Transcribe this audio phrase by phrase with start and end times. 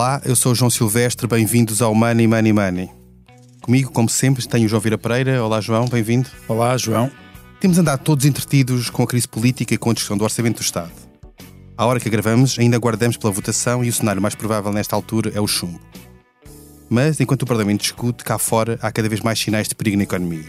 [0.00, 2.90] Olá, eu sou o João Silvestre, bem-vindos ao Money Money Money.
[3.60, 5.44] Comigo, como sempre, tenho o João Vira Pereira.
[5.44, 6.26] Olá, João, bem-vindo.
[6.48, 7.10] Olá, João.
[7.60, 10.62] Temos andado todos entretidos com a crise política e com a discussão do Orçamento do
[10.62, 10.90] Estado.
[11.76, 15.32] À hora que gravamos, ainda aguardamos pela votação e o cenário mais provável nesta altura
[15.34, 15.78] é o chumbo.
[16.88, 20.04] Mas, enquanto o Parlamento discute, cá fora há cada vez mais sinais de perigo na
[20.04, 20.48] economia.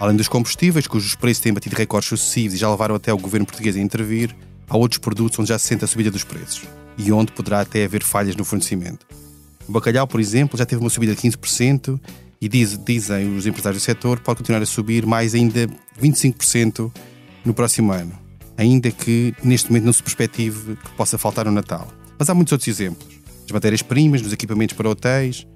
[0.00, 3.44] Além dos combustíveis, cujos preços têm batido recordes sucessivos e já levaram até o governo
[3.44, 4.34] português a intervir,
[4.66, 6.62] há outros produtos onde já se sente a subida dos preços
[6.96, 9.06] e onde poderá até haver falhas no fornecimento.
[9.68, 12.00] O bacalhau, por exemplo, já teve uma subida de 15%
[12.40, 15.68] e diz, dizem os empresários do setor pode continuar a subir mais ainda
[16.00, 16.92] 25%
[17.44, 18.12] no próximo ano,
[18.56, 21.88] ainda que neste momento não se perspective que possa faltar no Natal.
[22.18, 23.06] Mas há muitos outros exemplos.
[23.44, 25.46] As matérias-primas, nos equipamentos para hotéis,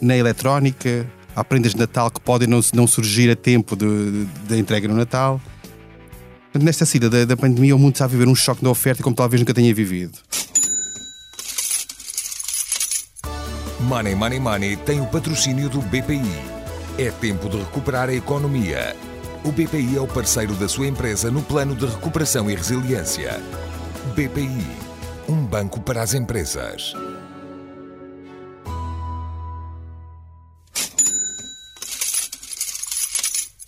[0.00, 4.88] na eletrónica, há prendas de Natal que podem não, não surgir a tempo da entrega
[4.88, 5.40] no Natal.
[6.58, 9.14] Nesta saída da, da pandemia, o mundo está a viver um choque de oferta como
[9.14, 10.18] talvez nunca tenha vivido.
[13.80, 16.20] Money Money Money tem o patrocínio do BPI.
[16.98, 18.96] É tempo de recuperar a economia.
[19.44, 23.40] O BPI é o parceiro da sua empresa no plano de recuperação e resiliência.
[24.16, 24.66] BPI,
[25.28, 26.92] um banco para as empresas.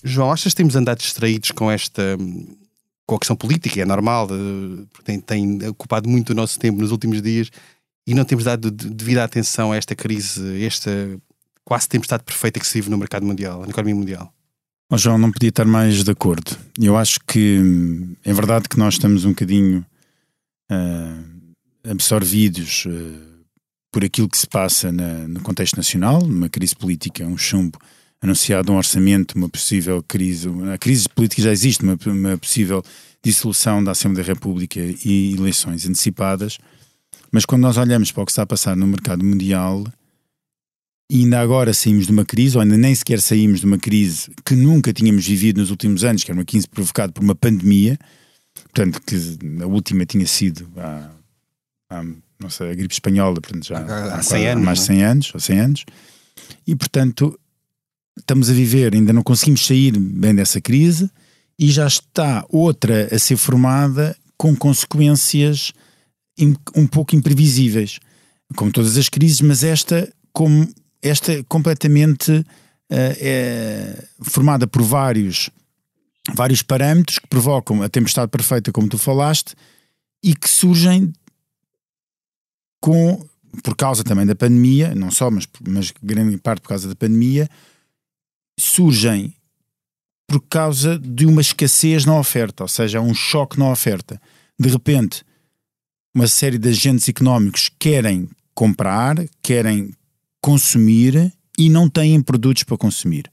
[0.02, 2.02] João, achas que temos andado distraídos com esta
[3.06, 3.80] com a questão política?
[3.80, 7.48] É normal, eh, tem, tem ocupado muito o nosso tempo nos últimos dias
[8.06, 10.90] e não temos dado devida atenção a esta crise, esta
[11.64, 14.34] quase tempestade perfeita que se vive no mercado mundial, na economia mundial.
[14.92, 16.56] Oh, João, não podia estar mais de acordo.
[16.76, 17.62] Eu acho que
[18.24, 19.86] é verdade que nós estamos um bocadinho
[20.68, 23.30] uh, absorvidos uh,
[23.92, 27.78] por aquilo que se passa na, no contexto nacional, uma crise política, um chumbo
[28.20, 30.48] anunciado, um orçamento, uma possível crise.
[30.72, 32.82] A crise política já existe, uma, uma possível
[33.22, 36.58] dissolução da Assembleia da República e eleições antecipadas.
[37.32, 39.84] Mas quando nós olhamos para o que está a passar no mercado mundial,
[41.10, 44.54] ainda agora saímos de uma crise, ou ainda nem sequer saímos de uma crise que
[44.54, 47.98] nunca tínhamos vivido nos últimos anos, que era uma crise provocada por uma pandemia,
[48.64, 49.16] portanto, que
[49.62, 51.10] a última tinha sido a,
[51.90, 52.04] a,
[52.38, 55.04] não sei, a gripe espanhola, portanto, já há, há 100 anos, mais de 100 é?
[55.04, 55.84] anos, ou 100 anos,
[56.66, 57.38] e portanto,
[58.18, 61.10] estamos a viver, ainda não conseguimos sair bem dessa crise,
[61.58, 65.72] e já está outra a ser formada com consequências
[66.74, 67.98] um pouco imprevisíveis,
[68.56, 70.68] como todas as crises, mas esta, como,
[71.02, 72.44] esta completamente uh,
[72.90, 75.50] é formada por vários,
[76.34, 79.54] vários parâmetros que provocam a tempestade perfeita, como tu falaste,
[80.22, 81.12] e que surgem
[82.80, 83.24] com,
[83.62, 87.48] por causa também da pandemia, não só, mas, mas grande parte por causa da pandemia,
[88.58, 89.34] surgem
[90.26, 94.20] por causa de uma escassez na oferta, ou seja, um choque na oferta.
[94.58, 95.24] De repente,
[96.14, 99.92] uma série de agentes económicos querem comprar, querem
[100.40, 103.30] consumir e não têm produtos para consumir.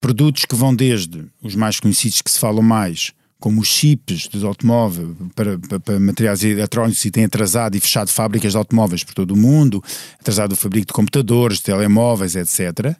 [0.00, 4.44] Produtos que vão desde os mais conhecidos que se falam mais, como os chips dos
[4.44, 9.14] automóveis para, para, para, materiais eletrónicos e têm atrasado e fechado fábricas de automóveis por
[9.14, 9.82] todo o mundo,
[10.18, 12.96] atrasado o fabrico de computadores, de telemóveis, etc.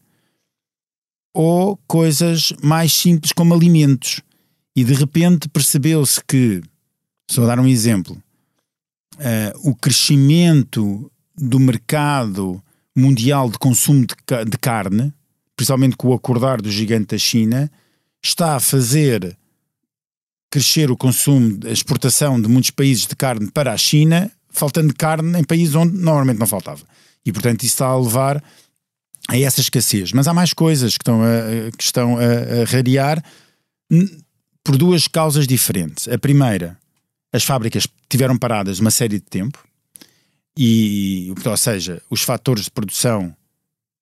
[1.35, 4.21] Ou coisas mais simples como alimentos.
[4.77, 6.63] E de repente percebeu-se que,
[7.31, 8.21] só dar um exemplo,
[9.19, 12.63] uh, o crescimento do mercado
[12.97, 15.13] mundial de consumo de, de, carne,
[15.57, 17.71] principalmente com o acordar do gigante da China,
[18.23, 19.37] está a fazer
[20.51, 25.39] crescer o consumo, a exportação de muitos países de carne para a China, faltando carne
[25.39, 26.83] em países onde normalmente não faltava.
[27.25, 28.43] E, portanto, isso está a levar
[29.29, 30.13] a essa escassez.
[30.13, 33.23] Mas há mais coisas que estão a, que estão a, a rarear
[34.65, 36.09] por duas causas diferentes.
[36.09, 36.79] A primeira,
[37.33, 39.63] as fábricas tiveram paradas uma série de tempo,
[40.57, 43.35] e, ou seja, os fatores de produção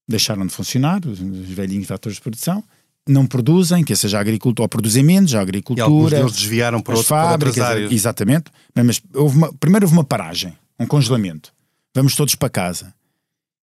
[0.09, 2.65] deixaram de funcionar, os, velhinhos fatores de produção,
[3.09, 5.87] não produzem, que seja a agricultura, ou produzem menos, a agricultura.
[5.87, 7.93] E alguns deles desviaram para, outro, fábricas, para outras áreas.
[7.93, 11.53] Exatamente, mas houve uma, primeiro houve uma paragem, um congelamento.
[11.95, 12.95] Vamos todos para casa.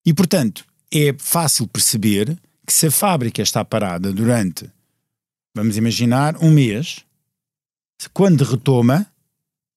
[0.06, 4.70] E, portanto, é fácil perceber que se a fábrica está parada durante,
[5.56, 7.04] vamos imaginar, um mês,
[8.14, 9.06] quando retoma,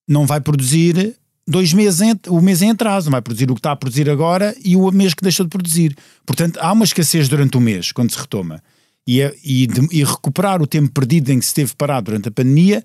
[0.07, 1.17] não vai produzir
[1.47, 4.11] dois meses em, o mês em atraso, não vai produzir o que está a produzir
[4.11, 5.97] agora e o mês que deixou de produzir.
[6.25, 8.63] Portanto, há uma escassez durante o mês, quando se retoma.
[9.07, 12.29] E, é, e, de, e recuperar o tempo perdido em que se esteve parado durante
[12.29, 12.85] a pandemia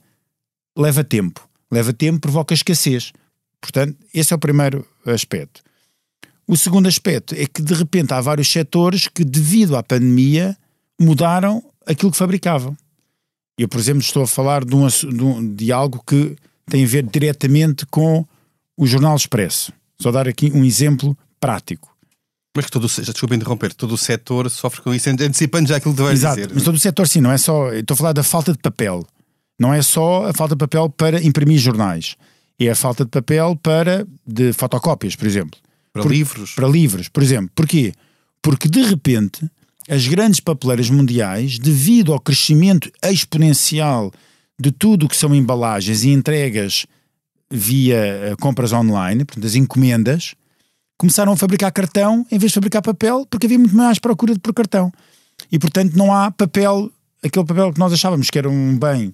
[0.78, 1.48] leva tempo.
[1.72, 3.12] Leva tempo, provoca escassez.
[3.60, 5.62] Portanto, esse é o primeiro aspecto.
[6.48, 10.58] O segundo aspecto é que, de repente, há vários setores que, devido à pandemia,
[11.00, 12.76] mudaram aquilo que fabricavam.
[13.58, 16.36] Eu, por exemplo, estou a falar de, um, de, um, de algo que
[16.70, 18.26] tem a ver diretamente com
[18.78, 19.72] o Jornal Expresso.
[20.00, 21.90] Só dar aqui um exemplo prático.
[22.56, 25.98] Mas que todo, desculpa interromper, todo o setor sofre com isso, antecipando já aquilo que
[26.02, 26.52] tu vais Exato, dizer.
[26.54, 27.72] mas todo o setor sim, não é só.
[27.72, 29.06] Estou a falar da falta de papel.
[29.60, 32.16] Não é só a falta de papel para imprimir jornais.
[32.60, 35.58] É a falta de papel para de fotocópias, por exemplo.
[35.94, 36.52] Para Por- livros.
[36.54, 37.52] Para livros, por exemplo.
[37.56, 37.94] Porquê?
[38.42, 39.50] Porque de repente
[39.90, 44.12] as grandes papeleiras mundiais, devido ao crescimento exponencial
[44.62, 46.86] de tudo o que são embalagens e entregas
[47.50, 50.36] via eh, compras online, portanto, as encomendas,
[50.98, 54.54] começaram a fabricar cartão em vez de fabricar papel, porque havia muito mais procura por
[54.54, 54.92] cartão.
[55.52, 56.92] E portanto não há papel,
[57.24, 59.14] aquele papel que nós achávamos que era um bem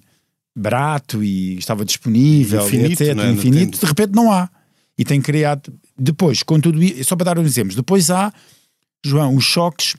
[0.54, 3.30] barato e estava disponível, Infinito, etc, é?
[3.30, 4.50] Infinito, de repente não há.
[4.98, 8.32] E tem criado, depois, com tudo isso, só para dar uns exemplos, depois há,
[9.04, 9.94] João, os choques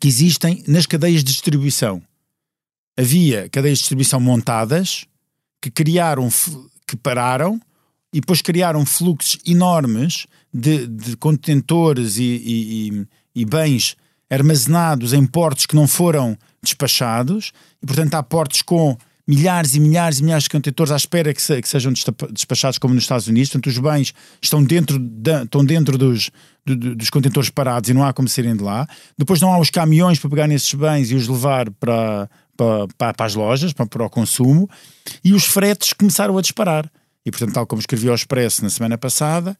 [0.00, 2.02] que existem nas cadeias de distribuição.
[2.98, 5.04] Havia cadeias de distribuição montadas
[5.60, 6.28] que criaram,
[6.86, 7.60] que pararam
[8.12, 13.06] e depois criaram fluxos enormes de, de contentores e, e- e-
[13.42, 13.96] e bens
[14.30, 17.52] armazenados em portos que não foram despachados
[17.82, 18.96] e portanto há portos com
[19.26, 21.92] milhares e milhares e milhares de contentores à espera que, se- que sejam
[22.32, 24.12] despachados como nos Estados Unidos, portanto os bens
[24.42, 26.30] estão dentro, da- estão dentro dos,
[26.66, 28.86] do- do- dos contentores parados e não há como saírem de lá.
[29.16, 33.26] Depois não há os caminhões para pegar nesses bens e os levar para, para, para,
[33.26, 34.68] as lojas, para, para o consumo,
[35.24, 36.90] e os fretes começaram a disparar.
[37.24, 39.56] E portanto, tal como escrevi ao Expresso na semana passada,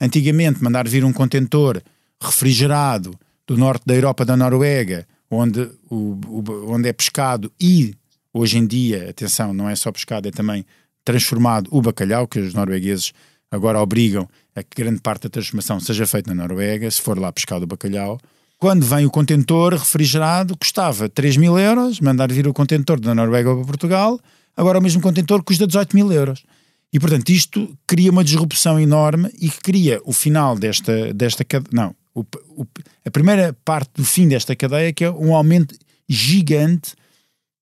[0.00, 1.80] antigamente mandar vir um contentor
[2.20, 7.94] refrigerado do norte da Europa, da Noruega, onde, o, o- onde é pescado e
[8.32, 10.64] hoje em dia, atenção, não é só pescado, é também
[11.04, 13.12] transformado o bacalhau, que os noruegueses
[13.50, 17.30] agora obrigam a que grande parte da transformação seja feita na Noruega, se for lá
[17.32, 18.18] pescado o bacalhau.
[18.58, 23.54] Quando vem o contentor refrigerado, custava 3 mil euros, mandar vir o contentor da Noruega
[23.54, 24.18] para Portugal,
[24.56, 26.44] agora o mesmo contentor custa 18 mil euros.
[26.92, 31.68] E, portanto, isto cria uma disrupção enorme e que cria o final desta, desta cadeia.
[31.72, 32.24] Não, o-
[32.56, 32.66] o-
[33.04, 35.74] a primeira parte do fim desta cadeia, que é um aumento
[36.08, 36.92] gigante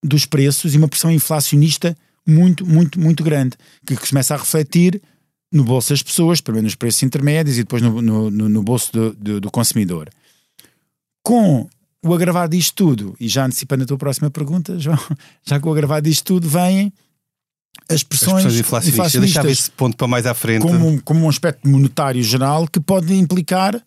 [0.04, 1.96] dos preços e uma pressão inflacionista
[2.26, 3.56] muito, muito, muito grande,
[3.86, 5.00] que começa a refletir
[5.50, 9.12] no bolso das pessoas, primeiro nos preços intermédios e depois no, no, no- bolso do,
[9.14, 10.08] do- do consumidor.
[11.22, 11.68] Com
[12.04, 14.98] o agravar disto tudo, e já antecipando a tua próxima pergunta, João,
[15.46, 16.92] já com o agravar disto tudo, vêm
[17.88, 19.14] as As pressões, inflacionistas.
[19.14, 20.62] Eu deixava esse ponto para mais à frente.
[20.62, 23.80] como, um- como um aspecto monetário geral que pode implicar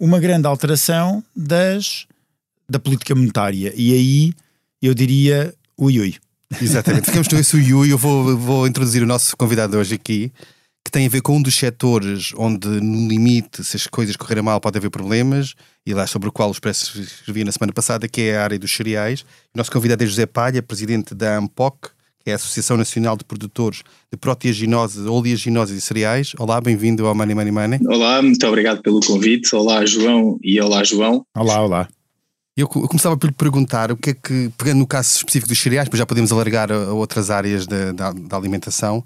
[0.00, 2.06] uma grande alteração das,
[2.68, 3.72] da política monetária.
[3.76, 4.32] E aí
[4.80, 6.14] eu diria ui ui.
[6.60, 7.06] Exatamente.
[7.06, 10.30] Ficamos com esse Yu e eu vou, vou introduzir o nosso convidado hoje aqui,
[10.92, 14.60] tem a ver com um dos setores onde, no limite, se as coisas correrem mal,
[14.60, 15.54] pode haver problemas,
[15.86, 18.58] e lá sobre o qual o Expresso escrevia na semana passada, que é a área
[18.58, 19.22] dos cereais.
[19.54, 21.88] O nosso convidado é José Palha, presidente da AMPOC,
[22.24, 26.34] que é a Associação Nacional de Produtores de Proteaginosas, Oleaginosas e Cereais.
[26.38, 27.80] Olá, bem-vindo ao Money Money Money.
[27.86, 29.56] Olá, muito obrigado pelo convite.
[29.56, 31.24] Olá, João e olá, João.
[31.34, 31.88] Olá, olá.
[32.56, 35.48] Eu co- eu começava por lhe perguntar o que é que, pegando no caso específico
[35.48, 39.02] dos cereais, depois já podemos alargar a, a outras áreas da, da- da alimentação,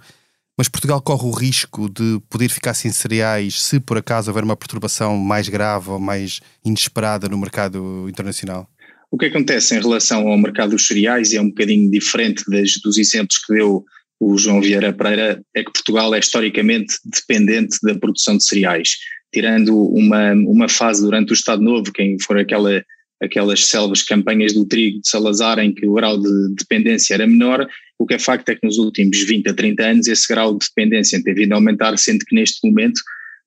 [0.56, 4.56] mas Portugal corre o risco de poder ficar sem cereais se por acaso houver uma
[4.56, 8.69] perturbação mais grave ou mais inesperada no mercado internacional?
[9.11, 12.97] O que acontece em relação ao mercado dos cereais é um bocadinho diferente das, dos
[12.97, 13.85] exemplos que deu
[14.19, 18.97] o João Vieira Pereira, é que Portugal é historicamente dependente da produção de cereais,
[19.33, 22.83] tirando uma, uma fase durante o Estado Novo, quem for aquela,
[23.23, 27.69] aquelas selvas campanhas do trigo de Salazar em que o grau de dependência era menor,
[27.99, 30.67] o que é facto é que nos últimos 20 a 30 anos esse grau de
[30.67, 33.00] dependência tem vindo a aumentar, sendo que neste momento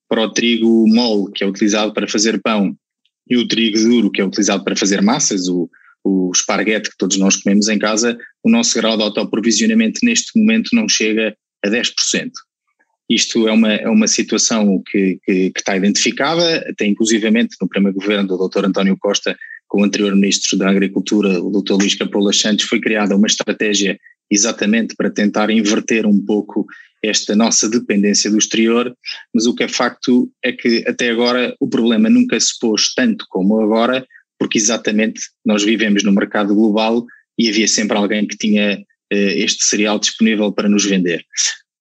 [0.07, 2.75] para o trigo mole, que é utilizado para fazer pão,
[3.29, 5.69] e o trigo duro, que é utilizado para fazer massas, o,
[6.03, 10.69] o esparguete que todos nós comemos em casa, o nosso grau de autoprovisionamento neste momento
[10.73, 11.93] não chega a 10%.
[13.07, 17.97] Isto é uma, é uma situação que, que, que está identificada, até inclusivamente no primeiro
[17.97, 18.65] governo do Dr.
[18.65, 19.37] António Costa,
[19.67, 21.73] com o anterior Ministro da Agricultura, o Dr.
[21.73, 26.65] Luís Capola Santos, foi criada uma estratégia exatamente para tentar inverter um pouco
[27.03, 28.93] esta nossa dependência do exterior,
[29.33, 33.25] mas o que é facto é que até agora o problema nunca se pôs tanto
[33.29, 34.05] como agora,
[34.37, 37.05] porque exatamente nós vivemos no mercado global
[37.37, 41.23] e havia sempre alguém que tinha eh, este cereal disponível para nos vender.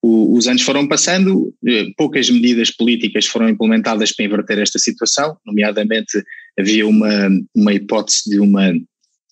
[0.01, 6.23] Os anos foram passando, eh, poucas medidas políticas foram implementadas para inverter esta situação, nomeadamente
[6.57, 8.73] havia uma, uma hipótese de uma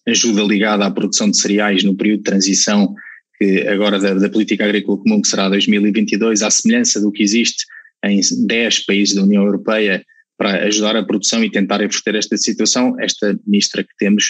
[0.05, 2.93] ajuda ligada à produção de cereais no período de transição
[3.37, 7.65] que agora da, da, política agrícola comum que será 2022, à semelhança do que existe
[8.03, 10.03] em 10 países da União Europeia
[10.37, 14.25] para ajudar a produção e tentar inverter esta situação, esta ministra que temos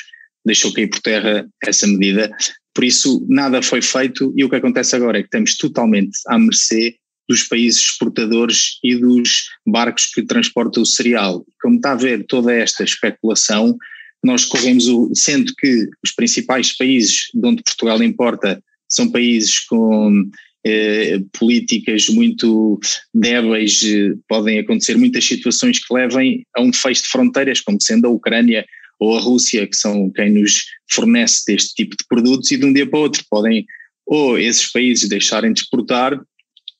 [0.45, 2.31] deixou cair por terra essa medida.
[2.73, 6.39] Por isso, nada foi feito e o que acontece agora é que estamos totalmente à
[6.39, 6.95] mercê
[7.27, 11.45] dos países exportadores e dos barcos que transportam o cereal.
[11.61, 13.77] Como está a ver toda esta especulação,
[14.23, 20.29] nós corremos o, sendo que os principais países de onde Portugal importa são países com
[20.65, 22.79] eh, políticas muito
[23.13, 23.81] débeis,
[24.27, 28.65] podem acontecer muitas situações que levem a um fecho de fronteiras, como sendo a Ucrânia
[28.99, 32.73] ou a Rússia, que são quem nos fornece este tipo de produtos, e de um
[32.73, 33.65] dia para o outro podem
[34.05, 36.17] ou esses países deixarem de exportar,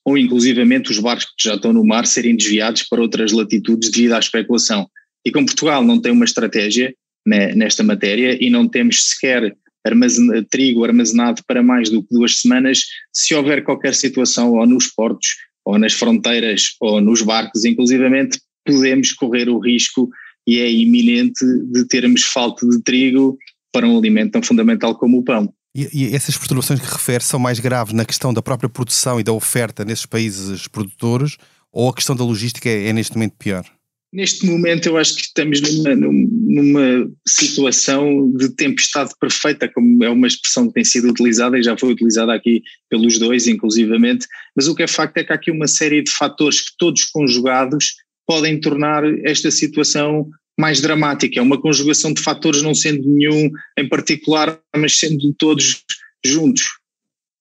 [0.04, 4.14] ou inclusivamente os barcos que já estão no mar serem desviados para outras latitudes devido
[4.14, 4.88] à especulação.
[5.24, 6.94] E como Portugal não tem uma estratégia
[7.26, 9.54] né, nesta matéria e não temos sequer
[9.86, 14.88] armazen trigo armazenado para mais do que duas semanas, se houver qualquer situação ou nos
[14.88, 15.28] portos,
[15.64, 20.08] ou nas fronteiras, ou nos barcos, inclusivamente, podemos correr o risco
[20.46, 23.36] e é iminente de termos falta de trigo
[23.72, 25.52] para um alimento tão fundamental como o pão.
[25.74, 29.32] E, essas perturbações que refere são mais graves na questão da própria produção e da
[29.32, 31.36] oferta nesses países produtores
[31.70, 33.64] ou a questão da logística é, é neste momento pior?
[34.12, 40.26] Neste momento eu acho que estamos numa, numa situação de tempestade perfeita, como é uma
[40.26, 44.74] expressão que tem sido utilizada e já foi utilizada aqui pelos dois, inclusivamente, mas o
[44.74, 47.96] que é facto é que há aqui uma série de fatores que todos conjugados
[48.26, 51.38] podem tornar esta situação mais dramática.
[51.38, 55.84] É uma conjugação de fatores, não sendo nenhum em particular, mas sendo todos
[56.24, 56.64] juntos.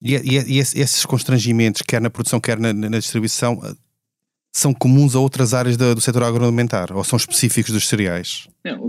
[0.03, 3.59] E, e, e esses constrangimentos, quer na produção, quer na, na distribuição,
[4.59, 8.47] são comuns a outras áreas do, do setor agroalimentar ou são específicos dos cereais?
[8.65, 8.87] Não,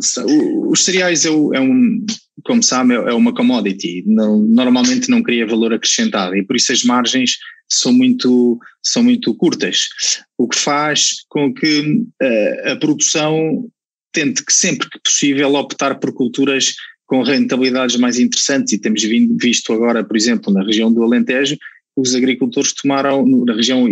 [0.70, 2.04] os cereais é, é, um,
[2.44, 7.37] como sabe, é uma commodity, normalmente não cria valor acrescentado e por isso as margens
[7.68, 9.88] são muito, são muito curtas,
[10.38, 13.68] o que faz com que uh, a produção
[14.10, 16.75] tente que sempre que possível optar por culturas
[17.06, 21.56] com rentabilidades mais interessantes e temos visto agora, por exemplo, na região do Alentejo,
[22.00, 23.88] os agricultores tomaram, na região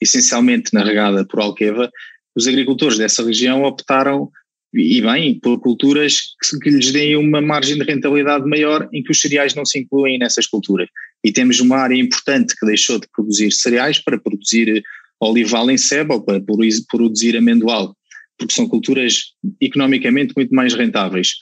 [0.00, 1.90] essencialmente narragada por Alqueva,
[2.36, 4.30] os agricultores dessa região optaram,
[4.72, 9.12] e bem, por culturas que, que lhes deem uma margem de rentabilidade maior em que
[9.12, 10.88] os cereais não se incluem nessas culturas.
[11.22, 14.82] E temos uma área importante que deixou de produzir cereais para produzir
[15.20, 16.40] olival em seba ou para
[16.88, 17.94] produzir amendoal
[18.38, 21.34] porque são culturas economicamente muito mais rentáveis.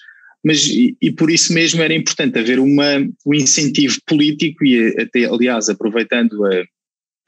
[0.45, 5.25] Mas, e, e por isso mesmo era importante haver uma, um incentivo político e até,
[5.25, 6.65] aliás, aproveitando a,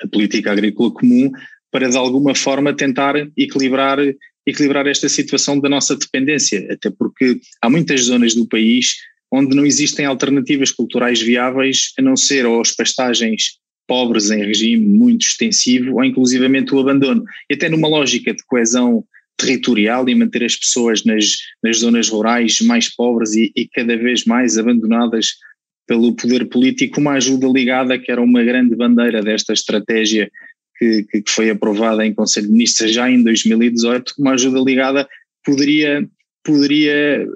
[0.03, 1.31] a política agrícola comum,
[1.71, 3.99] para de alguma forma tentar equilibrar,
[4.47, 8.95] equilibrar esta situação da nossa dependência, até porque há muitas zonas do país
[9.33, 14.87] onde não existem alternativas culturais viáveis a não ser ou as pastagens pobres em regime
[14.87, 17.25] muito extensivo ou inclusivamente o abandono.
[17.51, 19.05] E até numa lógica de coesão
[19.37, 24.25] territorial e manter as pessoas nas, nas zonas rurais mais pobres e, e cada vez
[24.25, 25.33] mais abandonadas
[25.87, 30.31] pelo poder político, uma ajuda ligada, que era uma grande bandeira desta estratégia
[30.79, 35.07] que, que, foi aprovada em Conselho de Ministros já em 2018, uma ajuda ligada
[35.45, 36.09] poderia,
[36.43, 37.27] poderia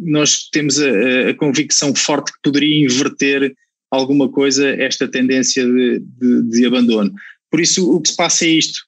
[0.00, 3.54] nós temos a, a convicção forte que poderia inverter
[3.90, 7.12] alguma coisa esta tendência de, de, de abandono.
[7.50, 8.80] Por isso o que se passa é isto,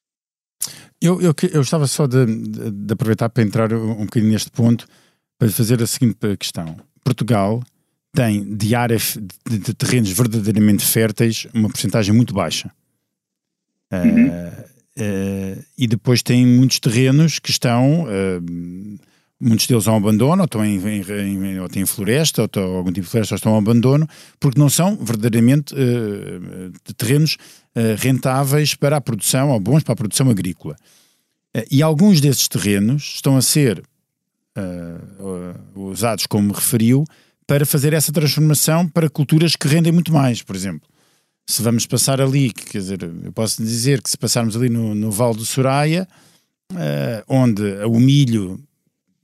[1.05, 4.87] eu, eu, eu estava só de, de, de, aproveitar para entrar um, bocadinho neste ponto
[5.39, 6.77] para fazer a seguinte questão.
[7.05, 7.63] Portugal
[8.13, 12.71] tem de área de, de terrenos verdadeiramente férteis uma porcentagem muito baixa.
[13.93, 14.29] Uhum.
[14.29, 18.99] Uh, uh, e depois tem muitos terrenos que estão, uh,
[19.45, 23.05] muitos deles ao abandono, ou estão em, em, ou têm floresta, ou, estão, algum tipo
[23.05, 24.09] de floresta, ou estão ao abandono,
[24.41, 25.75] porque não são verdadeiramente
[26.97, 27.37] terrenos
[27.77, 30.77] eh, rentáveis para a produção, ou bons para a produção agrícola.
[31.57, 33.83] Uh, e alguns desses terrenos estão a ser
[34.57, 37.05] uh, usados, como referiu,
[37.49, 40.89] para fazer essa transformação para culturas que rendem muito mais, por exemplo.
[41.49, 45.11] Se vamos passar ali, quer dizer, eu posso dizer que se passarmos ali no, no
[45.11, 46.07] Val do Soraya,
[47.29, 48.59] onde o milho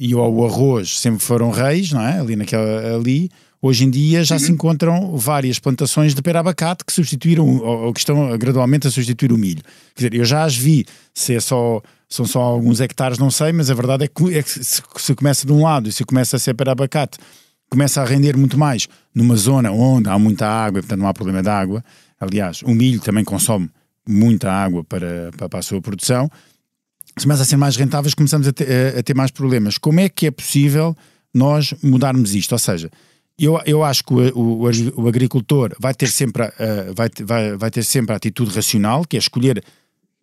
[0.01, 2.19] e o arroz sempre foram reis, não é?
[2.19, 3.31] Ali naquela ali,
[3.63, 4.41] Hoje em dia já uhum.
[4.41, 9.37] se encontram várias plantações de pera-abacate que substituíram, ou, que estão gradualmente a substituir o
[9.37, 9.63] milho.
[9.95, 13.53] Quer dizer, eu já as vi, se é só, são só alguns hectares, não sei,
[13.53, 16.05] mas a verdade é que, é que se, se, começa de um lado e se
[16.05, 17.19] começa a ser pera-abacate,
[17.69, 21.43] começa a render muito mais numa zona onde há muita água portanto não há problema
[21.43, 21.85] de água.
[22.19, 23.69] Aliás, o milho também consome
[24.09, 26.31] muita água para, para, para a sua produção.
[27.21, 29.77] Se começa a ser mais rentáveis, começamos a ter, a, a ter mais problemas.
[29.77, 30.97] Como é que é possível
[31.35, 32.53] nós mudarmos isto?
[32.53, 32.91] Ou seja,
[33.39, 37.57] eu, eu acho que o, o, o agricultor vai ter, sempre a, uh, vai, vai,
[37.59, 39.63] vai ter sempre a atitude racional, que é escolher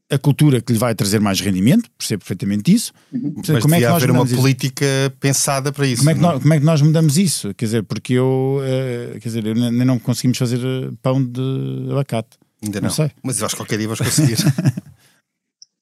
[0.10, 2.92] a cultura que lhe vai trazer mais rendimento, percebo perfeitamente isso.
[3.14, 3.36] Uhum.
[3.48, 4.36] Mas como é que nós haver uma isso?
[4.36, 4.86] política
[5.20, 5.98] pensada para isso.
[5.98, 7.54] Como é, que nós, como é que nós mudamos isso?
[7.54, 12.38] Quer dizer, porque eu, uh, quer dizer, nem não conseguimos fazer eh, pão de abacate.
[12.64, 12.88] Ainda não.
[12.88, 13.12] não sei.
[13.22, 14.38] Mas eu acho que qualquer dia vais conseguir.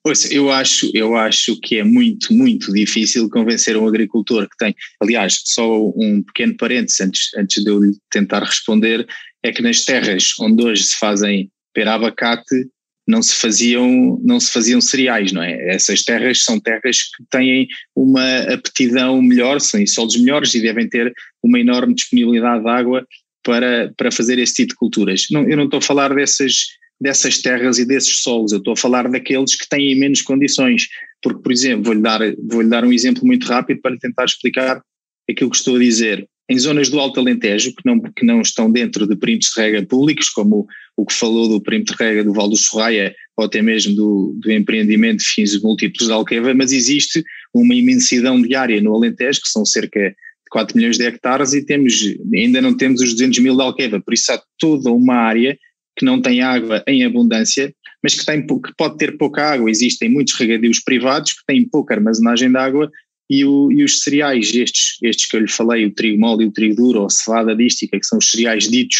[0.05, 4.75] Pois, eu acho, eu acho que é muito, muito difícil convencer um agricultor que tem.
[5.01, 9.07] Aliás, só um pequeno parênteses antes, antes de eu lhe tentar responder:
[9.41, 12.69] é que nas terras onde hoje se fazem pera abacate,
[13.07, 15.73] não se faziam não se faziam cereais, não é?
[15.73, 21.11] Essas terras são terras que têm uma aptidão melhor, são solos melhores e devem ter
[21.41, 23.07] uma enorme disponibilidade de água
[23.41, 25.25] para, para fazer esse tipo de culturas.
[25.31, 26.67] Não, eu não estou a falar dessas
[26.99, 30.87] dessas terras e desses solos, eu estou a falar daqueles que têm menos condições,
[31.21, 34.81] porque, por exemplo, vou-lhe dar, vou dar um exemplo muito rápido para lhe tentar explicar
[35.29, 36.27] aquilo que estou a dizer.
[36.47, 39.85] Em zonas do Alto Alentejo, que não, que não estão dentro de perímetros de rega
[39.85, 43.61] públicos, como o que falou do perímetro de rega do Val do Sorraia, ou até
[43.61, 47.23] mesmo do, do empreendimento de fins múltiplos de Alqueva, mas existe
[47.53, 50.15] uma imensidão de área no Alentejo, que são cerca de
[50.51, 54.13] 4 milhões de hectares, e temos, ainda não temos os 200 mil de Alqueva, por
[54.13, 55.57] isso há toda uma área
[55.97, 57.73] que não tem água em abundância,
[58.03, 59.69] mas que, tem, que pode ter pouca água.
[59.69, 62.91] Existem muitos regadios privados que têm pouca armazenagem de água
[63.29, 66.47] e, o, e os cereais, estes, estes que eu lhe falei, o trigo mole e
[66.47, 68.97] o trigo duro, ou cevada dística, que são os cereais ditos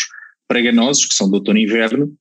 [0.48, 2.12] preganosos, que são do outono e inverno,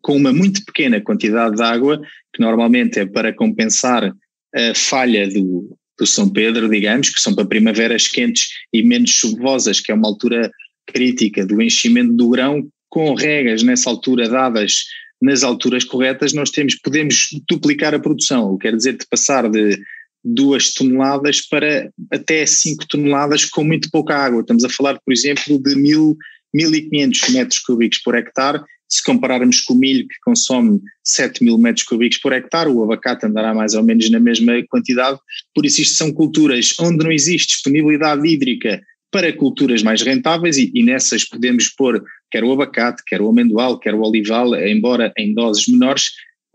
[0.00, 2.00] com uma muito pequena quantidade de água,
[2.32, 4.12] que normalmente é para compensar
[4.54, 9.80] a falha do, do São Pedro, digamos, que são para primaveras quentes e menos chuvosas,
[9.80, 10.50] que é uma altura
[10.86, 14.84] crítica do enchimento do grão, com regras nessa altura dadas
[15.22, 19.78] nas alturas corretas, nós temos, podemos duplicar a produção, quer dizer, de passar de
[20.24, 24.40] duas toneladas para até 5 toneladas com muito pouca água.
[24.40, 26.16] Estamos a falar, por exemplo, de mil,
[26.56, 28.62] 1.500 metros cúbicos por hectare.
[28.88, 33.26] Se compararmos com o milho, que consome 7 mil metros cúbicos por hectare, o abacate
[33.26, 35.18] andará mais ou menos na mesma quantidade.
[35.54, 40.70] Por isso, isto são culturas onde não existe disponibilidade hídrica para culturas mais rentáveis e,
[40.74, 45.34] e nessas podemos pôr quer o abacate, quer o amendoal, quer o olival, embora em
[45.34, 46.10] doses menores,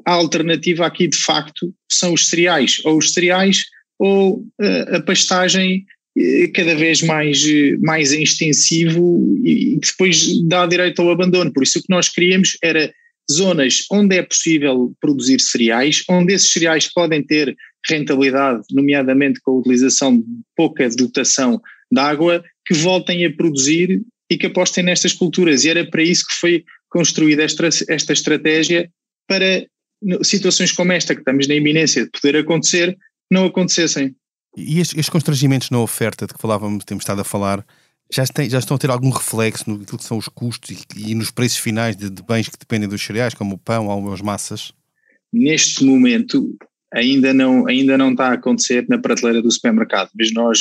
[0.05, 3.63] a alternativa aqui de facto são os cereais, ou os cereais
[3.99, 5.85] ou uh, a pastagem
[6.17, 11.51] uh, cada vez mais, uh, mais extensivo e depois dá direito ao abandono.
[11.51, 12.93] Por isso o que nós queríamos era
[13.31, 17.55] zonas onde é possível produzir cereais, onde esses cereais podem ter
[17.89, 24.37] rentabilidade, nomeadamente com a utilização de pouca dotação de água, que voltem a produzir e
[24.37, 25.63] que apostem nestas culturas.
[25.63, 28.89] E era para isso que foi construída esta, esta estratégia
[29.27, 29.65] para
[30.23, 32.97] situações como esta, que estamos na iminência de poder acontecer,
[33.31, 34.15] não acontecessem.
[34.55, 37.65] E estes, constrangimentos na oferta de que falávamos, temos estado a falar,
[38.13, 41.15] já, tem, já estão a ter algum reflexo no que são os custos e, e
[41.15, 44.21] nos preços finais de, de, bens que dependem dos cereais, como o pão ou as
[44.21, 44.71] massas?
[45.33, 46.55] Neste momento
[46.93, 50.59] ainda não, ainda não está a acontecer na prateleira do supermercado, mas nós,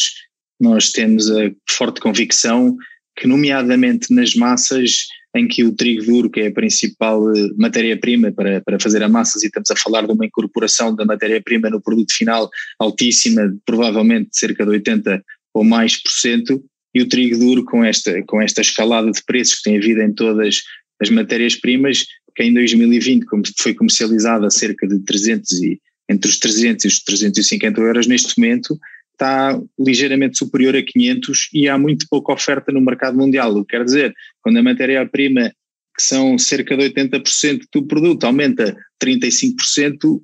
[0.65, 2.77] nós temos a forte convicção
[3.17, 8.33] que, nomeadamente nas massas, em que o trigo duro, que é a principal eh, matéria-prima
[8.33, 11.83] para, para fazer a massas, e estamos a falar de uma incorporação da matéria-prima no
[11.83, 12.49] produto final
[12.79, 15.23] altíssima, provavelmente cerca de 80
[15.53, 19.57] ou mais por cento, e o trigo duro com esta, com esta escalada de preços
[19.57, 20.61] que tem havido em todas
[21.01, 22.05] as matérias-primas,
[22.37, 23.27] que em 2020
[23.59, 28.39] foi comercializada a cerca de 300 e, entre os 300 e os 350 euros, neste
[28.39, 28.79] momento
[29.15, 33.65] está ligeiramente superior a 500 e há muito pouca oferta no mercado mundial.
[33.65, 35.53] Quer dizer, quando a matéria-prima,
[35.97, 40.21] que são cerca de 80% do produto, aumenta 35%,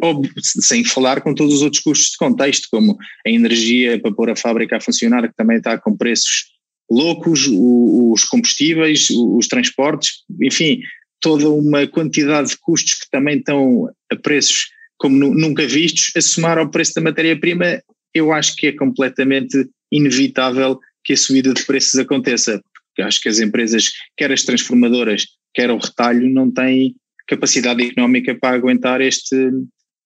[0.00, 2.96] óbvio, sem falar com todos os outros custos de contexto, como
[3.26, 6.46] a energia para pôr a fábrica a funcionar, que também está com preços
[6.90, 10.80] loucos, os combustíveis, os transportes, enfim,
[11.20, 16.58] toda uma quantidade de custos que também estão a preços como nunca vistos, a somar
[16.58, 17.80] ao preço da matéria-prima
[18.18, 23.28] eu acho que é completamente inevitável que a subida de preços aconteça, porque acho que
[23.28, 26.94] as empresas, quer as transformadoras, quer o retalho, não têm
[27.26, 29.36] capacidade económica para aguentar este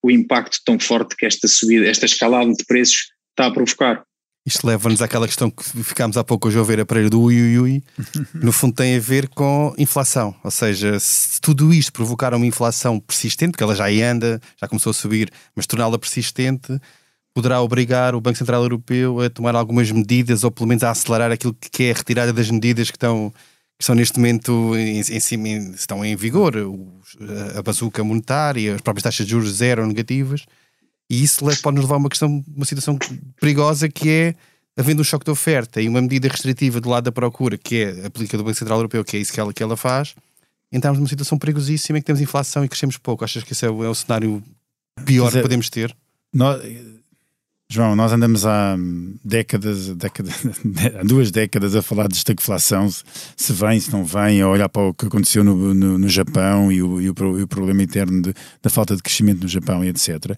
[0.03, 4.03] o impacto tão forte que esta subida, esta escalada de preços está a provocar.
[4.45, 7.41] Isto leva-nos àquela questão que ficámos há pouco hoje a ouvir a Pereira do ui,
[7.41, 7.83] ui, ui.
[8.35, 12.99] no fundo tem a ver com inflação, ou seja, se tudo isto provocar uma inflação
[12.99, 16.77] persistente, porque ela já aí anda, já começou a subir, mas torná-la persistente,
[17.33, 21.31] poderá obrigar o Banco Central Europeu a tomar algumas medidas ou pelo menos a acelerar
[21.31, 25.19] aquilo que é a retirada das medidas que estão, que estão neste momento em, em
[25.19, 26.53] cima, estão em vigor,
[27.57, 30.45] a bazuca monetária, as próprias taxas de juros zero ou negativas,
[31.09, 32.97] e isso pode nos levar a uma questão, uma situação
[33.39, 34.35] perigosa que é
[34.77, 38.05] havendo um choque de oferta e uma medida restritiva do lado da procura, que é
[38.05, 40.15] aplica do Banco Central Europeu, que é isso que ela, que ela faz,
[40.71, 43.23] entramos numa situação perigosíssima em que temos inflação e crescemos pouco.
[43.23, 44.43] Achas que esse é o, é o cenário
[45.05, 45.95] pior que podemos ter?
[46.33, 46.61] Nós,
[47.69, 48.77] João, nós andamos há
[49.23, 50.33] décadas, décadas
[50.99, 52.87] há duas décadas a falar de estagflação,
[53.35, 56.71] se vem, se não vem, a olhar para o que aconteceu no, no, no Japão
[56.71, 59.83] e o, e, o, e o, problema interno de, da falta de crescimento no Japão
[59.83, 60.37] e etc.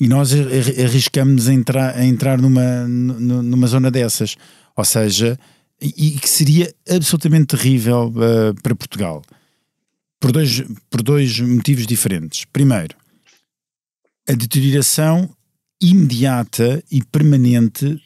[0.00, 4.34] E nós arriscamos a entrar, a entrar numa, numa zona dessas.
[4.74, 5.38] Ou seja,
[5.80, 9.22] e, que seria absolutamente terrível uh, para Portugal.
[10.18, 12.46] Por dois, por dois motivos diferentes.
[12.46, 12.96] Primeiro,
[14.28, 15.28] a deterioração
[15.80, 18.00] imediata e permanente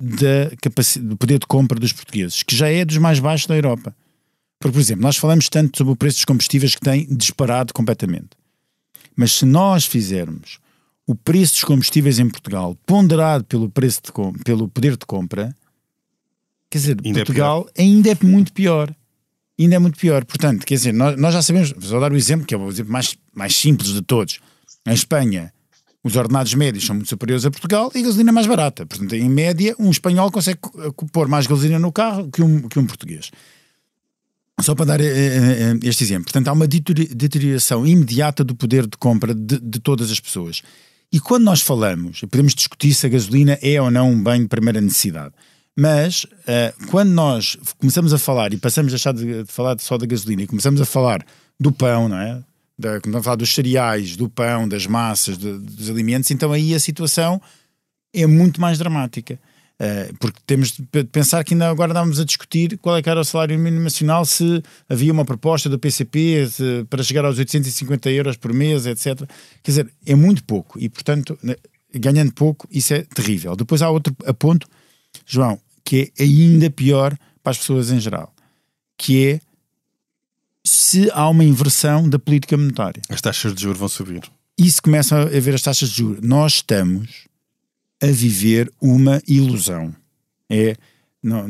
[0.00, 0.50] da
[1.00, 3.94] do poder de compra dos portugueses, que já é dos mais baixos da Europa.
[4.58, 8.30] Porque, por exemplo, nós falamos tanto sobre o preço dos combustíveis que tem disparado completamente.
[9.16, 10.58] Mas se nós fizermos
[11.06, 15.54] o preço dos combustíveis em Portugal ponderado pelo, preço de, pelo poder de compra,
[16.70, 18.94] quer dizer, ainda é Portugal é ainda é muito pior.
[19.58, 20.24] Ainda é muito pior.
[20.24, 22.92] Portanto, quer dizer, nós, nós já sabemos, vou dar o exemplo, que é o exemplo
[22.92, 24.38] mais, mais simples de todos.
[24.86, 25.52] Em Espanha,
[26.08, 28.86] os ordenados médios são muito superiores a Portugal e a gasolina é mais barata.
[28.86, 30.58] Portanto, em média, um espanhol consegue
[31.12, 33.30] pôr mais gasolina no carro que um, que um português.
[34.60, 36.24] Só para dar eh, eh, eh, este exemplo.
[36.24, 40.62] Portanto, há uma deterioração imediata do poder de compra de, de todas as pessoas.
[41.12, 44.48] E quando nós falamos, podemos discutir se a gasolina é ou não um bem de
[44.48, 45.32] primeira necessidade,
[45.76, 49.96] mas uh, quando nós começamos a falar e passamos a deixar de, de, falar só
[49.96, 51.24] da gasolina e começamos a falar
[51.58, 52.42] do pão, não é?
[52.78, 56.80] Da, quando falar dos cereais, do pão, das massas, de, dos alimentos, então aí a
[56.80, 57.40] situação
[58.12, 59.38] é muito mais dramática.
[59.80, 63.20] Uh, porque temos de pensar que ainda agora estávamos a discutir qual é que era
[63.20, 68.10] o salário mínimo nacional, se havia uma proposta do PCP se, para chegar aos 850
[68.10, 69.18] euros por mês, etc.
[69.62, 71.54] Quer dizer, é muito pouco e, portanto, né,
[71.94, 73.54] ganhando pouco, isso é terrível.
[73.54, 74.66] Depois há outro ponto,
[75.24, 78.34] João, que é ainda pior para as pessoas em geral,
[78.96, 79.40] que é
[80.68, 83.02] se há uma inversão da política monetária.
[83.08, 84.22] As taxas de juros vão subir.
[84.56, 86.20] Isso começa a ver as taxas de juros.
[86.22, 87.26] Nós estamos
[88.02, 89.94] a viver uma ilusão.
[90.50, 90.76] É
[91.22, 91.46] não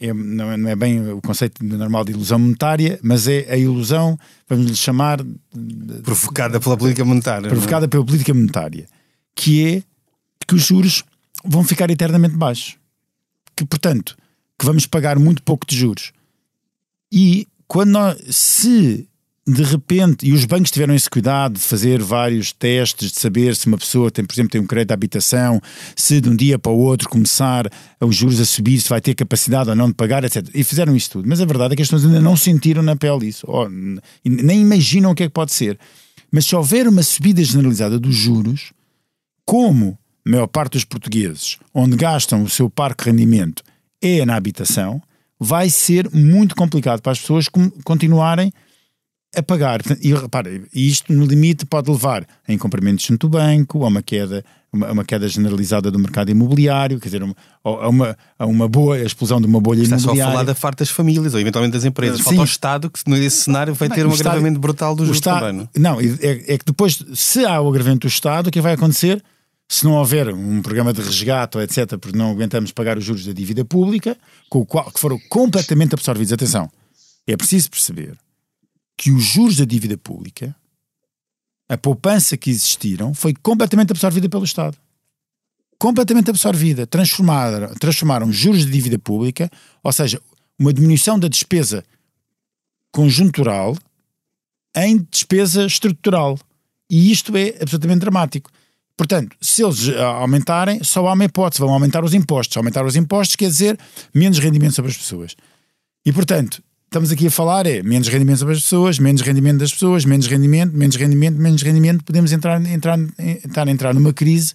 [0.00, 4.66] é, não é bem o conceito normal de ilusão monetária, mas é a ilusão, vamos
[4.66, 5.20] lhe chamar.
[6.02, 7.46] Provocada pela política monetária.
[7.46, 7.50] É?
[7.50, 8.88] Provocada pela política monetária.
[9.34, 9.82] Que é
[10.46, 11.04] que os juros
[11.44, 12.76] vão ficar eternamente baixos.
[13.56, 14.16] Que, portanto,
[14.58, 16.12] que vamos pagar muito pouco de juros.
[17.10, 19.08] E quando nós, se
[19.48, 23.66] de repente, e os bancos tiveram esse cuidado de fazer vários testes, de saber se
[23.66, 25.58] uma pessoa tem, por exemplo, tem um crédito de habitação,
[25.96, 27.66] se de um dia para o outro começar
[27.98, 30.46] os juros a subir, se vai ter capacidade ou não de pagar, etc.
[30.54, 31.26] E fizeram isso tudo.
[31.26, 33.66] Mas a verdade é que as pessoas ainda não sentiram na pele isso, ou,
[34.22, 35.78] nem imaginam o que é que pode ser.
[36.30, 38.74] Mas se houver uma subida generalizada dos juros,
[39.46, 43.62] como a maior parte dos portugueses, onde gastam o seu parque rendimento
[44.02, 45.00] é na habitação,
[45.42, 47.46] vai ser muito complicado para as pessoas
[47.84, 48.52] continuarem
[49.34, 49.80] a pagar.
[50.00, 54.44] E repare, isto no limite pode levar a incumprimentos junto do banco, a uma queda,
[54.72, 57.22] uma, uma queda generalizada do mercado imobiliário, quer dizer,
[57.64, 60.20] a uma, a uma boa a explosão de uma bolha Está imobiliária.
[60.20, 62.18] Está só a falar da farta das famílias ou eventualmente das empresas.
[62.18, 62.24] Sim.
[62.24, 65.68] Falta ao Estado que nesse cenário vai ter um agravamento brutal do juros também.
[65.76, 68.74] Não, não é, é, que depois, se há o agravamento do Estado, o que vai
[68.74, 69.22] acontecer?
[69.68, 73.32] Se não houver um programa de resgate etc., porque não aguentamos pagar os juros da
[73.32, 74.16] dívida pública,
[74.48, 76.32] com o qual, que foram completamente absorvidos.
[76.32, 76.70] Atenção,
[77.26, 78.16] é preciso perceber
[78.96, 80.54] que os juros da dívida pública,
[81.68, 84.76] a poupança que existiram, foi completamente absorvida pelo Estado.
[85.78, 86.86] Completamente absorvida.
[86.86, 89.50] Transformaram, transformaram juros de dívida pública,
[89.82, 90.20] ou seja,
[90.58, 91.84] uma diminuição da despesa
[92.92, 93.76] conjuntural
[94.76, 96.38] em despesa estrutural.
[96.88, 98.50] E isto é absolutamente dramático.
[99.02, 102.56] Portanto, se eles eh, aumentarem, só há uma hipótese, vão aumentar os impostos.
[102.56, 103.76] Aumentar os impostos quer dizer
[104.14, 105.34] menos rendimento sobre as pessoas.
[106.06, 109.72] E, portanto, estamos aqui a falar é menos rendimento sobre as pessoas, menos rendimento das
[109.72, 112.04] pessoas, menos rendimento, menos rendimento, menos rendimento.
[112.04, 114.54] Podemos entrar, entrar, entrar, entrar numa crise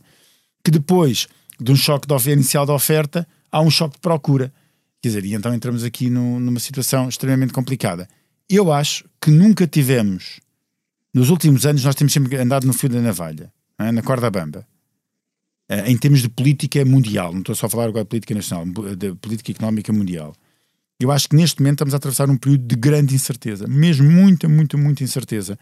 [0.64, 1.28] que depois
[1.60, 4.54] de um choque de inicial da oferta, há um choque de procura.
[5.02, 8.08] Quer dizer, e então entramos aqui no, numa situação extremamente complicada.
[8.50, 10.40] Eu acho que nunca tivemos,
[11.14, 13.52] nos últimos anos, nós temos sempre andado no fio da navalha?
[13.80, 14.68] Na corda bamba,
[15.70, 18.66] eh, em termos de política mundial, não estou só a falar agora de política nacional,
[18.96, 20.34] de política económica mundial.
[21.00, 24.50] Eu acho que neste momento estamos a atravessar um período de grande incerteza, mesmo muita,
[24.50, 25.58] muita, muita incerteza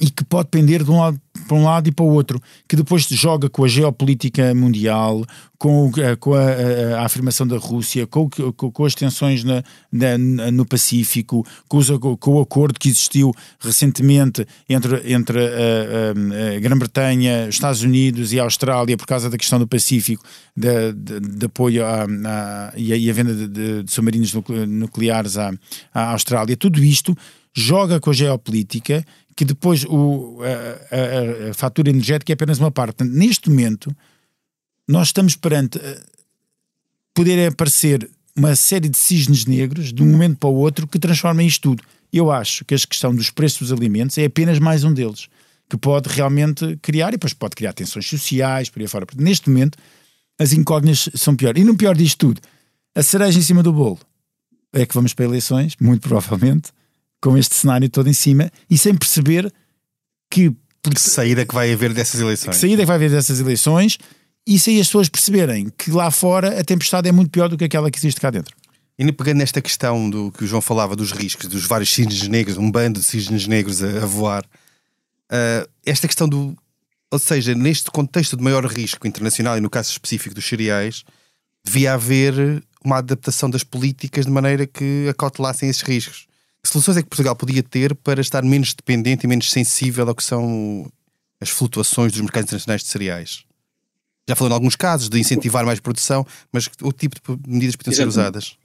[0.00, 2.76] e que pode pender de um lado para um lado e para o outro, que
[2.76, 5.24] depois joga com a geopolítica mundial,
[5.58, 9.62] com, eh, com a, a, a afirmação da Rússia, com, com, com as tensões na,
[9.90, 10.16] na,
[10.50, 11.88] no Pacífico, com, os,
[12.20, 18.40] com, o acordo que existiu recentemente entre, entre a, a, a Grã-Bretanha, Estados Unidos e
[18.40, 20.22] a Austrália por causa da questão do Pacífico,
[20.56, 24.32] de, de, de apoio à, à, e, e a venda de, de submarinos
[24.68, 25.52] nucleares à,
[25.92, 26.56] à Austrália.
[26.56, 27.16] Tudo isto
[27.54, 29.04] joga com a geopolítica
[29.36, 33.04] que depois o, a, a, a, fatura energética é apenas uma parte.
[33.04, 33.94] Neste momento,
[34.86, 35.82] nós estamos perante uh,
[37.14, 41.44] poder aparecer uma série de cisnes negros de um momento para o outro que transformam
[41.44, 41.82] isto tudo.
[42.12, 45.28] Eu acho que a questão dos preços dos alimentos é apenas mais um deles,
[45.68, 49.06] que pode realmente criar, e depois pode criar tensões sociais, por aí fora.
[49.16, 49.78] Neste momento,
[50.38, 51.62] as incógnitas são piores.
[51.62, 52.40] E no pior disto tudo,
[52.94, 53.98] a cereja em cima do bolo
[54.72, 56.72] é que vamos para eleições, muito provavelmente,
[57.20, 59.52] com este cenário todo em cima e sem perceber
[60.30, 60.50] que.
[60.82, 62.56] Porque, que saída que vai haver dessas eleições.
[62.56, 63.98] Que saída que vai haver dessas eleições
[64.46, 67.64] e sem as pessoas perceberem que lá fora a tempestade é muito pior do que
[67.64, 68.54] aquela que existe cá dentro.
[68.98, 72.58] E pegando nesta questão do que o João falava dos riscos, dos vários cisnes negros,
[72.58, 76.54] um bando de cisnes negros a, a voar, uh, esta questão do.
[77.10, 81.02] Ou seja, neste contexto de maior risco internacional e no caso específico dos cereais,
[81.64, 86.26] devia haver uma adaptação das políticas de maneira que acautelassem esses riscos.
[86.62, 90.14] Que soluções é que Portugal podia ter para estar menos dependente e menos sensível ao
[90.14, 90.90] que são
[91.40, 93.44] as flutuações dos mercados internacionais de cereais?
[94.28, 97.94] Já falou em alguns casos de incentivar mais produção, mas o tipo de medidas podiam
[97.94, 98.56] ser usadas?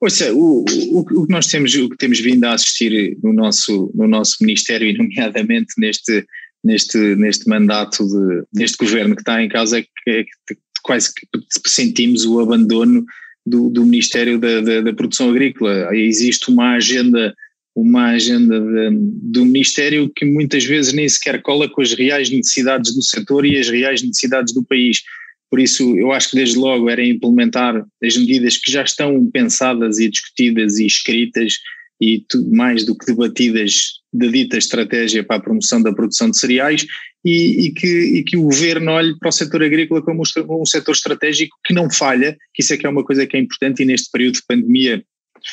[0.00, 3.90] Ouça, o, o, o, que nós temos, o que temos vindo a assistir no nosso,
[3.94, 6.26] no nosso Ministério, e nomeadamente neste,
[6.64, 11.12] neste, neste mandato, de, neste governo que está em causa, é que, é que quase
[11.14, 13.04] que sentimos o abandono
[13.46, 15.94] do, do Ministério da, da, da, Produção Agrícola.
[15.94, 17.34] Existe uma agenda,
[17.74, 18.90] uma agenda de,
[19.22, 23.56] do Ministério que muitas vezes nem sequer cola com as reais necessidades do setor e
[23.56, 25.02] as reais necessidades do país.
[25.48, 29.98] Por isso, eu acho que desde logo era implementar as medidas que já estão pensadas
[29.98, 31.54] e discutidas e escritas
[32.02, 36.86] e mais do que debatidas da dita estratégia para a promoção da produção de cereais
[37.24, 40.92] e, e, que, e que o governo olhe para o setor agrícola como um, setor
[40.92, 43.86] estratégico que não falha, que isso é que é uma coisa que é importante e
[43.86, 45.04] neste período de pandemia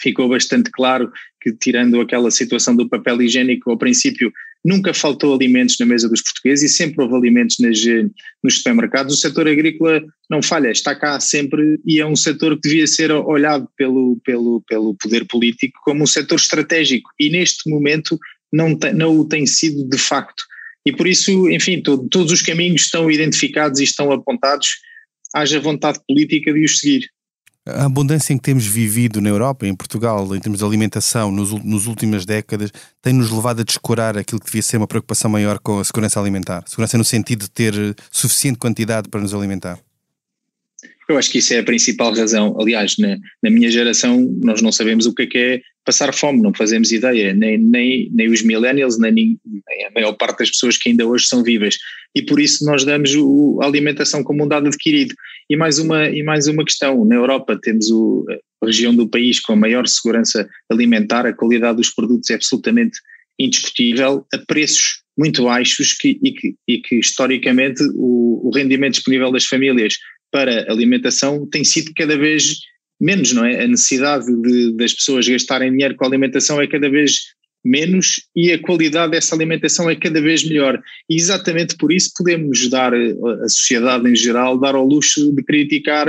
[0.02, 4.32] ficou bastante claro que tirando aquela situação do papel higiênico ao princípio
[4.64, 7.80] nunca faltou alimentos na mesa dos portugueses e sempre houve alimentos nas,
[8.42, 12.70] nos supermercados, o setor agrícola não falha, está cá sempre e é um setor que
[12.70, 17.10] devia ser olhado pelo, pelo, pelo poder político como um setor estratégico.
[17.20, 18.18] E neste momento
[18.54, 20.44] não, não o tem sido de facto.
[20.86, 24.68] E por isso, enfim, todo, todos os caminhos estão identificados e estão apontados,
[25.34, 27.10] haja vontade política de os seguir.
[27.66, 31.52] A abundância em que temos vivido na Europa, em Portugal, em termos de alimentação, nos,
[31.64, 35.80] nos últimas décadas, tem-nos levado a descurar aquilo que devia ser uma preocupação maior com
[35.80, 36.64] a segurança alimentar.
[36.68, 37.74] Segurança no sentido de ter
[38.12, 39.80] suficiente quantidade para nos alimentar.
[41.10, 42.56] Eu acho que isso é a principal razão.
[42.60, 46.42] Aliás, na, na minha geração, nós não sabemos o que é, que é passar fome,
[46.42, 49.40] não fazemos ideia, nem, nem, nem os millennials, nem, nem,
[49.86, 51.78] a maior parte das pessoas que ainda hoje são vivas.
[52.16, 55.14] E por isso nós damos o, a alimentação como um dado adquirido.
[55.50, 58.26] E mais uma, e mais uma questão: na Europa temos o,
[58.62, 62.98] a região do país com a maior segurança alimentar, a qualidade dos produtos é absolutamente
[63.38, 69.32] indiscutível, a preços muito baixos que, e, que, e que historicamente o, o rendimento disponível
[69.32, 69.96] das famílias
[70.34, 72.58] para alimentação tem sido cada vez
[73.00, 73.64] menos, não é?
[73.64, 77.20] A necessidade de, das pessoas gastarem dinheiro com alimentação é cada vez
[77.64, 80.82] menos e a qualidade dessa alimentação é cada vez melhor.
[81.08, 86.08] E exatamente por isso podemos dar, a sociedade em geral, dar ao luxo de criticar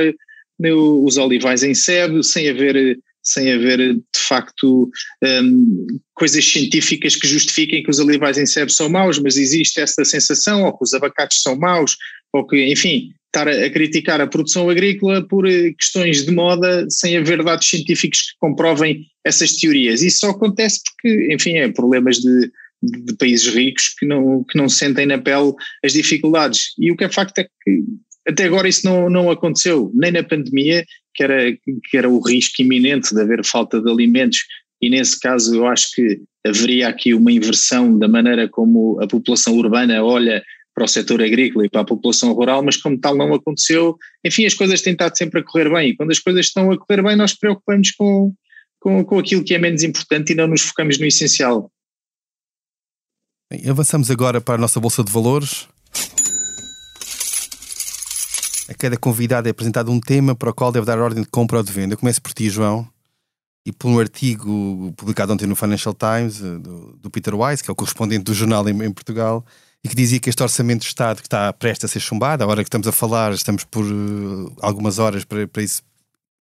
[0.58, 4.90] né, os olivais em sebo, sem haver, sem haver de facto
[5.22, 10.04] um, coisas científicas que justifiquem que os olivais em sebo são maus, mas existe essa
[10.04, 11.96] sensação, ou que os abacates são maus,
[12.32, 17.16] ou que, enfim, estar a, criticar a produção agrícola por eh, questões de moda sem
[17.16, 20.02] haver dados científicos que comprovem essas teorias.
[20.02, 22.50] Isso só acontece porque, enfim, é problemas de,
[22.82, 25.52] de países ricos que não, que não sentem na pele
[25.84, 26.72] as dificuldades.
[26.78, 27.82] E o que é facto é que
[28.26, 32.62] até agora isso não, não aconteceu, nem na pandemia, que era, que era o risco
[32.62, 34.38] iminente de haver falta de alimentos,
[34.80, 39.56] e nesse caso eu acho que haveria aqui uma inversão da maneira como a população
[39.56, 40.42] urbana olha
[40.74, 44.44] para o setor agrícola e para a população rural, mas como tal não aconteceu, enfim,
[44.44, 47.02] as coisas têm estado sempre a correr bem, e quando as coisas estão a correr
[47.02, 48.34] bem nós preocupamos com,
[48.80, 51.70] com, com aquilo que é menos importante e não nos focamos no essencial.
[53.68, 55.68] Avançamos agora para a nossa Bolsa de Valores.
[58.68, 61.58] A cada convidado é apresentado um tema para o qual deve dar ordem de compra
[61.58, 61.94] ou de venda.
[61.94, 62.88] Eu começo por ti, João,
[63.64, 67.70] e por um artigo publicado ontem no Financial Times, eh, do, do Peter Wise, que
[67.70, 69.44] é o correspondente do jornal em, em Portugal,
[69.84, 72.46] e que dizia que este orçamento de Estado que está prestes a ser chumbado, a
[72.46, 75.82] hora que estamos a falar, estamos por uh, algumas horas para, para, esse,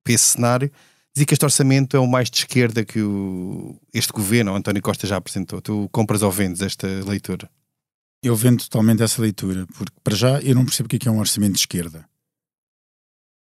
[0.01, 0.71] para esse cenário,
[1.13, 4.81] dizia que este orçamento é o mais de esquerda que o, este governo, o António
[4.81, 5.61] Costa, já apresentou.
[5.61, 7.49] Tu compras ou vendes esta leitura?
[8.23, 11.11] Eu vendo totalmente essa leitura, porque para já eu não percebo o que é, é
[11.11, 12.07] um orçamento de esquerda.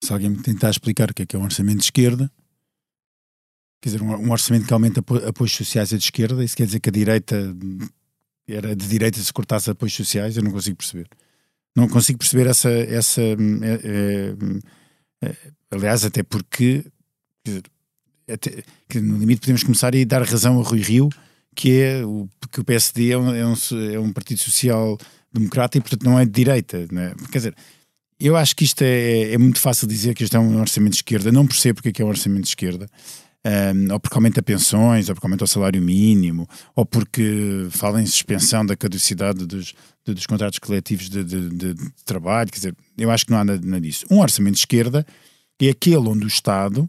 [0.03, 2.31] Se alguém me tentar explicar o que é, que é um orçamento de esquerda,
[3.81, 6.89] quer dizer, um, orçamento que aumenta apoios sociais é de esquerda, isso quer dizer que
[6.89, 7.57] a direita
[8.49, 11.09] era de direita se cortasse apoios sociais, eu não consigo perceber.
[11.77, 12.71] Não consigo perceber essa.
[12.71, 13.35] essa é,
[15.23, 15.37] é, é,
[15.71, 16.85] aliás, até porque.
[18.89, 21.11] Que no limite podemos começar a dar razão a Rui Rio,
[21.55, 23.55] que é o, que o PSD é um, é um,
[23.93, 24.97] é um partido social
[25.33, 26.87] democrata e, portanto, não é de direita.
[26.91, 27.15] Né?
[27.31, 27.57] Quer dizer,
[28.19, 30.99] eu acho que isto é, é, muito fácil dizer que isto é um orçamento de
[30.99, 31.33] esquerda.
[31.33, 32.89] Não percebo porque é que é um orçamento de esquerda.
[33.47, 38.07] Um, ou porque aumenta pensões, ou porque aumenta o salário mínimo, ou porque fala em
[38.07, 41.75] suspensão da caducidade dos, dos contratos coletivos de, de, de,
[42.07, 42.51] trabalho.
[42.51, 44.07] Quer dizer, eu acho que não há nada, disso.
[44.11, 45.07] Um orçamento de esquerda
[45.61, 46.89] é aquele onde o Estado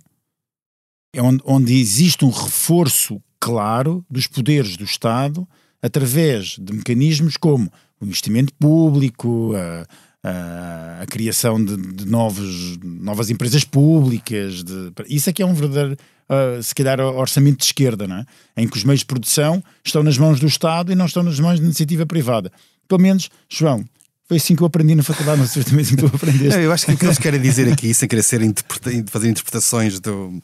[1.14, 5.48] é onde, onde existe um reforço claro dos poderes do Estado
[5.82, 9.86] através de mecanismos como o investimento público, a,
[10.28, 14.64] a, a criação de, de, novos, novas empresas públicas.
[14.64, 15.96] De, isso é que é um verdadeiro,
[16.30, 18.26] uh, se calhar, orçamento de esquerda, não é?
[18.58, 21.40] em que os meios de produção estão nas mãos do Estado e não estão nas
[21.40, 22.52] mãos da iniciativa privada.
[22.88, 23.84] Pelo menos, João,
[24.28, 26.60] foi assim que eu aprendi na faculdade, não sei também assim que tu aprendeste.
[26.62, 30.00] Eu acho que o que eles querem dizer aqui, sem querer ser interpreta fazer interpretações
[30.00, 30.42] do,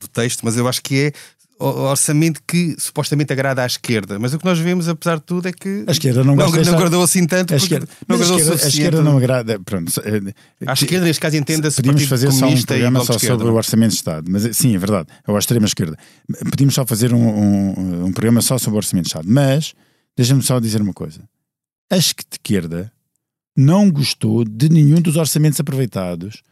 [0.00, 1.12] do texto, mas eu acho que é
[1.64, 5.52] orçamento que supostamente agrada à esquerda, mas o que nós vemos, apesar de tudo, é
[5.52, 7.52] que a esquerda não, não, não agradou assim tanto.
[7.52, 9.60] A esquerda, não a, esquerda, a esquerda não agrada.
[9.60, 9.92] Pronto,
[10.66, 11.76] à esquerda, neste caso, entenda-se.
[11.76, 15.08] Podíamos fazer só um programa só sobre o orçamento de Estado, mas sim, é verdade,
[15.26, 15.96] é a extrema esquerda.
[16.50, 19.74] Podíamos só fazer um, um, um, programa só sobre o orçamento de Estado, mas
[20.16, 21.20] deixa-me só dizer uma coisa:
[21.90, 22.90] a esquerda
[23.56, 26.42] não gostou de nenhum dos orçamentos aproveitados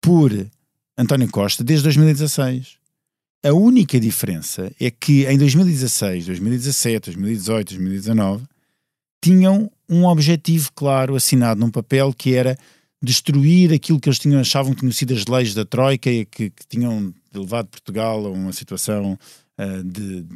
[0.00, 0.32] por
[0.98, 2.79] António Costa desde 2016.
[3.42, 8.44] A única diferença é que em 2016, 2017, 2018, 2019
[9.22, 12.58] tinham um objetivo claro assinado num papel que era
[13.02, 16.50] destruir aquilo que eles tinham, achavam que tinham sido as leis da Troika e que,
[16.50, 19.18] que tinham levado Portugal a uma situação
[19.58, 20.26] uh, de,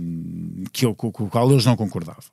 [0.73, 2.25] que, com, a qual eles não concordavam.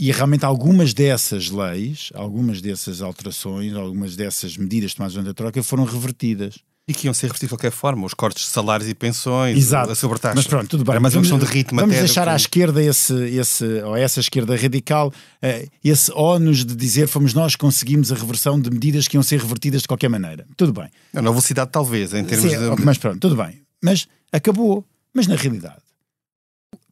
[0.00, 5.62] E realmente algumas dessas leis, algumas dessas alterações, algumas dessas medidas tomadas durante a Troika
[5.62, 6.58] foram revertidas.
[6.86, 9.90] E que iam ser revertidos de qualquer forma, os cortes de salários e pensões, Exato.
[9.90, 10.34] a sobretaxa.
[10.34, 10.92] Mas pronto, tudo bem.
[10.92, 14.54] Era mais uma questão de ritmo Vamos deixar à esquerda esse, esse, ou essa esquerda
[14.54, 19.16] radical, uh, esse ónus de dizer fomos nós que conseguimos a reversão de medidas que
[19.16, 20.46] iam ser revertidas de qualquer maneira.
[20.58, 20.90] Tudo bem.
[21.14, 22.84] Na velocidade talvez, em termos Sim, de...
[22.84, 23.62] Mas pronto, tudo bem.
[23.82, 24.86] Mas acabou.
[25.14, 25.80] Mas na realidade,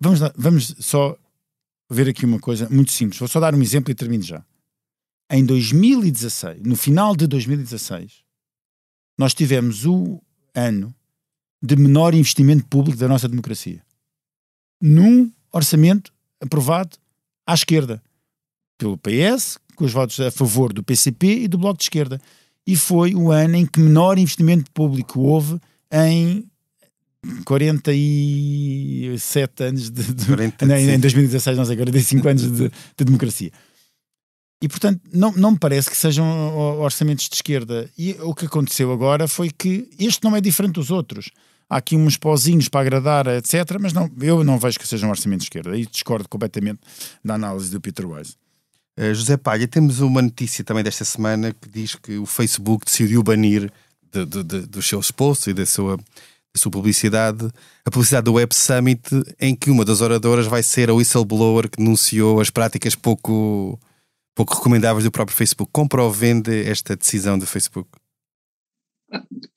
[0.00, 1.14] vamos, vamos só
[1.90, 3.18] ver aqui uma coisa muito simples.
[3.18, 4.42] Vou só dar um exemplo e termino já.
[5.31, 8.21] Em 2016, no final de 2016,
[9.18, 10.20] nós tivemos o
[10.55, 10.94] ano
[11.62, 13.81] de menor investimento público da nossa democracia.
[14.81, 16.96] Num orçamento aprovado
[17.46, 18.03] à esquerda,
[18.77, 22.20] pelo PS, com os votos a favor do PCP e do Bloco de Esquerda.
[22.66, 26.44] E foi o ano em que menor investimento público houve em
[27.44, 30.72] 47 anos de, de 45.
[30.90, 33.53] em 2016, não sei, 45 anos de, de democracia.
[34.62, 37.90] E, portanto, não, não me parece que sejam orçamentos de esquerda.
[37.98, 41.31] E o que aconteceu agora foi que este não é diferente dos outros.
[41.68, 43.77] Há aqui uns pozinhos para agradar, etc.
[43.81, 45.77] Mas não, eu não vejo que sejam orçamentos de esquerda.
[45.77, 46.79] E discordo completamente
[47.25, 48.37] da análise do Peter Wise.
[48.96, 53.20] Uh, José Palha, temos uma notícia também desta semana que diz que o Facebook decidiu
[53.20, 53.68] banir
[54.12, 57.51] de, de, de, dos seus posts e da sua, da sua publicidade
[57.85, 59.03] a publicidade do Web Summit,
[59.40, 63.81] em que uma das oradoras vai ser a whistleblower que denunciou as práticas pouco
[64.35, 65.71] pouco recomendáveis do próprio Facebook.
[65.73, 67.88] Compra ou vende esta decisão do Facebook?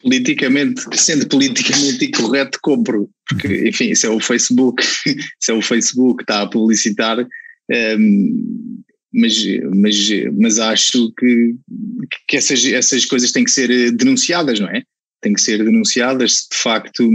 [0.02, 4.84] Politicamente, sendo politicamente incorreto, compro, porque, enfim, isso é o Facebook,
[5.42, 7.28] isso é o Facebook que está a publicitar, um,
[7.72, 8.84] ehm,
[9.14, 9.34] mas,
[9.74, 11.56] mas, mas acho que,
[12.28, 14.84] que essas, essas coisas têm que ser denunciadas, não é?
[15.22, 17.10] Têm que ser denunciadas se de facto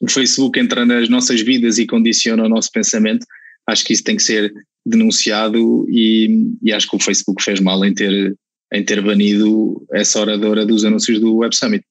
[0.00, 3.26] o Facebook entra nas nossas vidas e condiciona o nosso pensamento,
[3.68, 4.52] acho que isso tem que ser
[4.84, 8.36] denunciado e, e, acho que o Facebook fez mal em ter,
[8.72, 11.84] em ter banido essa oradora dos anúncios do Web Summit.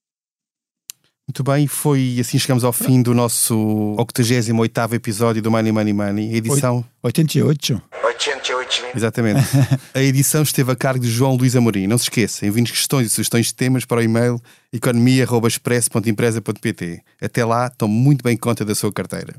[1.27, 6.35] Muito bem, foi assim chegamos ao fim do nosso 88 episódio do Money Money Money,
[6.35, 7.81] edição 88.
[8.03, 8.61] 88.
[8.95, 9.41] Exatamente.
[9.93, 11.87] a edição esteve a cargo de João Luís Amorim.
[11.87, 14.39] Não se esqueça, enviem questões e sugestões de temas para o e-mail
[14.73, 17.01] economia.express.empresa.pt.
[17.21, 19.35] Até lá, tome muito bem conta da sua carteira.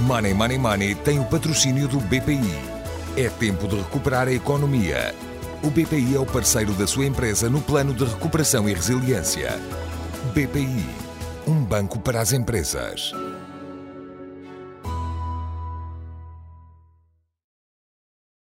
[0.00, 2.54] Money Money Money tem o patrocínio do BPI.
[3.16, 5.12] É tempo de recuperar a economia.
[5.62, 9.58] O BPI é o parceiro da sua empresa no plano de recuperação e resiliência.
[10.32, 10.86] BPI,
[11.48, 13.12] um banco para as empresas.